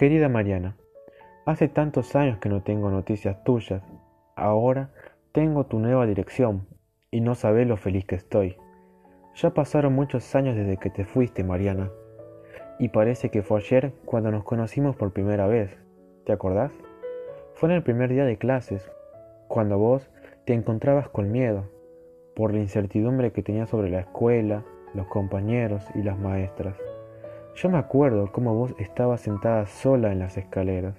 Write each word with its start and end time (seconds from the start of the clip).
Querida 0.00 0.30
Mariana, 0.30 0.78
hace 1.44 1.68
tantos 1.68 2.16
años 2.16 2.38
que 2.38 2.48
no 2.48 2.62
tengo 2.62 2.88
noticias 2.88 3.44
tuyas. 3.44 3.82
Ahora 4.34 4.88
tengo 5.32 5.66
tu 5.66 5.78
nueva 5.78 6.06
dirección 6.06 6.66
y 7.10 7.20
no 7.20 7.34
sabes 7.34 7.68
lo 7.68 7.76
feliz 7.76 8.06
que 8.06 8.14
estoy. 8.14 8.56
Ya 9.34 9.50
pasaron 9.50 9.92
muchos 9.92 10.34
años 10.34 10.56
desde 10.56 10.78
que 10.78 10.88
te 10.88 11.04
fuiste, 11.04 11.44
Mariana. 11.44 11.90
Y 12.78 12.88
parece 12.88 13.28
que 13.28 13.42
fue 13.42 13.58
ayer 13.58 13.92
cuando 14.06 14.30
nos 14.30 14.42
conocimos 14.42 14.96
por 14.96 15.12
primera 15.12 15.46
vez. 15.46 15.78
¿Te 16.24 16.32
acordás? 16.32 16.72
Fue 17.52 17.68
en 17.68 17.74
el 17.74 17.82
primer 17.82 18.08
día 18.08 18.24
de 18.24 18.38
clases, 18.38 18.90
cuando 19.48 19.76
vos 19.76 20.08
te 20.46 20.54
encontrabas 20.54 21.10
con 21.10 21.30
miedo, 21.30 21.68
por 22.34 22.54
la 22.54 22.60
incertidumbre 22.60 23.32
que 23.32 23.42
tenías 23.42 23.68
sobre 23.68 23.90
la 23.90 24.00
escuela, 24.00 24.64
los 24.94 25.08
compañeros 25.08 25.84
y 25.94 26.02
las 26.02 26.18
maestras. 26.18 26.78
Yo 27.54 27.68
me 27.68 27.78
acuerdo 27.78 28.30
cómo 28.32 28.54
vos 28.54 28.74
estabas 28.78 29.20
sentada 29.20 29.66
sola 29.66 30.12
en 30.12 30.18
las 30.18 30.36
escaleras. 30.36 30.94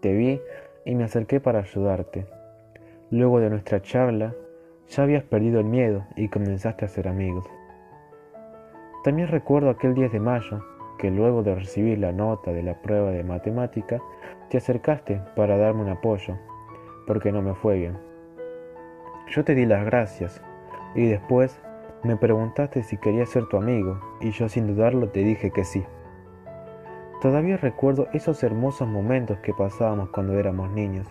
Te 0.00 0.12
vi 0.12 0.40
y 0.84 0.94
me 0.94 1.04
acerqué 1.04 1.40
para 1.40 1.60
ayudarte. 1.60 2.26
Luego 3.10 3.40
de 3.40 3.50
nuestra 3.50 3.82
charla, 3.82 4.34
ya 4.88 5.02
habías 5.02 5.24
perdido 5.24 5.60
el 5.60 5.66
miedo 5.66 6.04
y 6.16 6.28
comenzaste 6.28 6.84
a 6.84 6.88
ser 6.88 7.06
amigos. 7.06 7.44
También 9.04 9.28
recuerdo 9.28 9.70
aquel 9.70 9.94
10 9.94 10.12
de 10.12 10.20
mayo, 10.20 10.64
que 10.98 11.10
luego 11.10 11.42
de 11.42 11.54
recibir 11.54 11.98
la 11.98 12.12
nota 12.12 12.52
de 12.52 12.62
la 12.62 12.74
prueba 12.74 13.10
de 13.10 13.24
matemática, 13.24 14.00
te 14.48 14.58
acercaste 14.58 15.20
para 15.36 15.56
darme 15.56 15.82
un 15.82 15.88
apoyo, 15.88 16.36
porque 17.06 17.32
no 17.32 17.40
me 17.40 17.54
fue 17.54 17.78
bien. 17.78 17.98
Yo 19.28 19.44
te 19.44 19.54
di 19.54 19.64
las 19.64 19.84
gracias 19.84 20.42
y 20.94 21.06
después 21.06 21.60
me 22.02 22.16
preguntaste 22.16 22.82
si 22.82 22.96
quería 22.96 23.26
ser 23.26 23.46
tu 23.46 23.58
amigo 23.58 24.00
y 24.20 24.30
yo 24.30 24.48
sin 24.48 24.66
dudarlo 24.66 25.10
te 25.10 25.20
dije 25.20 25.50
que 25.50 25.64
sí. 25.64 25.84
Todavía 27.20 27.58
recuerdo 27.58 28.08
esos 28.14 28.42
hermosos 28.42 28.88
momentos 28.88 29.38
que 29.40 29.52
pasábamos 29.52 30.08
cuando 30.08 30.38
éramos 30.38 30.70
niños. 30.70 31.06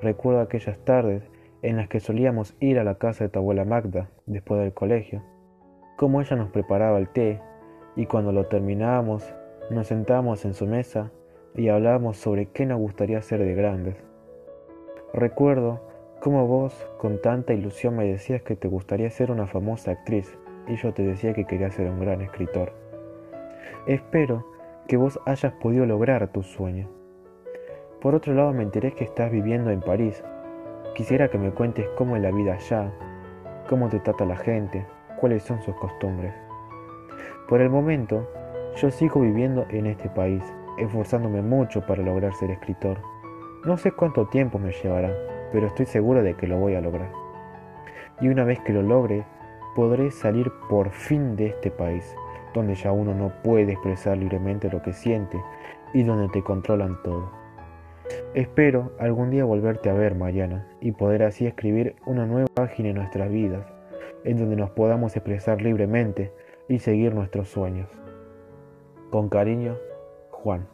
Recuerdo 0.00 0.40
aquellas 0.40 0.78
tardes 0.78 1.30
en 1.60 1.76
las 1.76 1.88
que 1.88 2.00
solíamos 2.00 2.56
ir 2.60 2.78
a 2.78 2.84
la 2.84 2.94
casa 2.94 3.24
de 3.24 3.30
tu 3.30 3.38
abuela 3.38 3.66
Magda 3.66 4.08
después 4.24 4.60
del 4.60 4.72
colegio, 4.72 5.22
cómo 5.96 6.22
ella 6.22 6.36
nos 6.36 6.50
preparaba 6.50 6.98
el 6.98 7.08
té 7.08 7.40
y 7.94 8.06
cuando 8.06 8.32
lo 8.32 8.46
terminábamos 8.46 9.34
nos 9.70 9.86
sentábamos 9.86 10.44
en 10.44 10.54
su 10.54 10.66
mesa 10.66 11.10
y 11.54 11.68
hablábamos 11.68 12.16
sobre 12.16 12.46
qué 12.46 12.66
nos 12.66 12.78
gustaría 12.78 13.20
ser 13.20 13.40
de 13.40 13.54
grandes. 13.54 13.96
Recuerdo 15.12 15.80
como 16.24 16.46
vos, 16.46 16.72
con 16.96 17.20
tanta 17.20 17.52
ilusión, 17.52 17.96
me 17.96 18.06
decías 18.06 18.40
que 18.40 18.56
te 18.56 18.66
gustaría 18.66 19.10
ser 19.10 19.30
una 19.30 19.46
famosa 19.46 19.90
actriz 19.90 20.38
y 20.66 20.76
yo 20.76 20.94
te 20.94 21.02
decía 21.02 21.34
que 21.34 21.44
quería 21.44 21.70
ser 21.70 21.86
un 21.90 22.00
gran 22.00 22.22
escritor. 22.22 22.72
Espero 23.86 24.42
que 24.88 24.96
vos 24.96 25.20
hayas 25.26 25.52
podido 25.52 25.84
lograr 25.84 26.26
tu 26.28 26.42
sueño. 26.42 26.88
Por 28.00 28.14
otro 28.14 28.32
lado, 28.32 28.54
me 28.54 28.62
enteré 28.62 28.92
que 28.92 29.04
estás 29.04 29.30
viviendo 29.30 29.70
en 29.70 29.82
París. 29.82 30.24
Quisiera 30.94 31.28
que 31.28 31.36
me 31.36 31.50
cuentes 31.50 31.86
cómo 31.98 32.16
es 32.16 32.22
la 32.22 32.30
vida 32.30 32.54
allá, 32.54 32.90
cómo 33.68 33.90
te 33.90 34.00
trata 34.00 34.24
la 34.24 34.38
gente, 34.38 34.86
cuáles 35.20 35.42
son 35.42 35.60
sus 35.60 35.74
costumbres. 35.74 36.32
Por 37.50 37.60
el 37.60 37.68
momento, 37.68 38.26
yo 38.76 38.90
sigo 38.90 39.20
viviendo 39.20 39.66
en 39.68 39.84
este 39.84 40.08
país, 40.08 40.42
esforzándome 40.78 41.42
mucho 41.42 41.84
para 41.84 42.02
lograr 42.02 42.32
ser 42.32 42.50
escritor. 42.50 42.96
No 43.66 43.76
sé 43.76 43.92
cuánto 43.92 44.26
tiempo 44.28 44.58
me 44.58 44.72
llevará, 44.72 45.12
pero 45.54 45.68
estoy 45.68 45.86
seguro 45.86 46.24
de 46.24 46.34
que 46.34 46.48
lo 46.48 46.58
voy 46.58 46.74
a 46.74 46.80
lograr. 46.80 47.12
Y 48.20 48.26
una 48.26 48.42
vez 48.42 48.58
que 48.62 48.72
lo 48.72 48.82
logre, 48.82 49.24
podré 49.76 50.10
salir 50.10 50.50
por 50.68 50.90
fin 50.90 51.36
de 51.36 51.46
este 51.46 51.70
país, 51.70 52.16
donde 52.52 52.74
ya 52.74 52.90
uno 52.90 53.14
no 53.14 53.32
puede 53.44 53.74
expresar 53.74 54.18
libremente 54.18 54.68
lo 54.68 54.82
que 54.82 54.92
siente 54.92 55.40
y 55.92 56.02
donde 56.02 56.28
te 56.30 56.42
controlan 56.42 57.00
todo. 57.04 57.30
Espero 58.34 58.90
algún 58.98 59.30
día 59.30 59.44
volverte 59.44 59.90
a 59.90 59.94
ver, 59.94 60.16
Mariana, 60.16 60.66
y 60.80 60.90
poder 60.90 61.22
así 61.22 61.46
escribir 61.46 61.94
una 62.04 62.26
nueva 62.26 62.48
página 62.52 62.88
en 62.88 62.96
nuestras 62.96 63.30
vidas, 63.30 63.64
en 64.24 64.38
donde 64.38 64.56
nos 64.56 64.70
podamos 64.70 65.14
expresar 65.14 65.62
libremente 65.62 66.32
y 66.68 66.80
seguir 66.80 67.14
nuestros 67.14 67.48
sueños. 67.48 67.88
Con 69.12 69.28
cariño, 69.28 69.76
Juan. 70.32 70.73